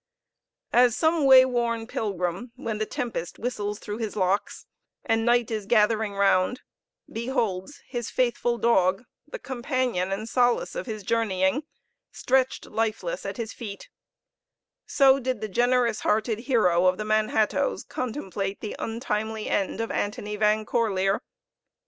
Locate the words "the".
2.79-2.87, 9.27-9.37, 15.39-15.47, 16.97-17.05, 18.59-18.75